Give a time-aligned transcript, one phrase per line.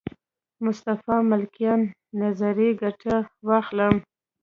[0.63, 1.81] مصطفی ملکیان
[2.21, 3.15] نظریې ګټه
[3.47, 3.95] واخلم.